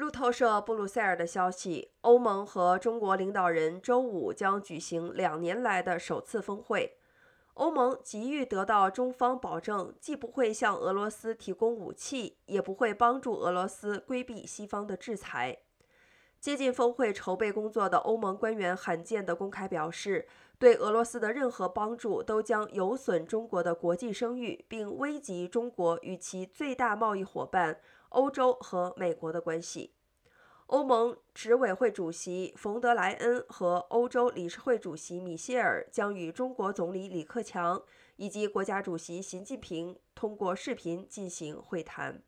[0.00, 6.96] 路透社布鲁塞尔的消息，欧盟和中国领导人周五将举行两年来的首次峰会。
[7.52, 15.58] 欧盟急于得到中方保证，既不会向俄罗斯提供武器，也不会帮助俄罗斯规避西方的制裁。
[16.40, 20.26] 接近峰会筹备工作的欧盟官员罕见地公开表示，
[20.58, 27.78] 对俄罗斯的任何帮助都将有损中国的国际声誉，并危及中国与其最大贸易伙伴
[28.08, 29.92] 欧洲和美国的关系。
[30.68, 37.82] 欧盟执委会主席冯德莱恩和欧洲理事会主席米歇尔将与中国总理李克强
[38.16, 42.22] 以及国家主席习近平通过视频进行会谈。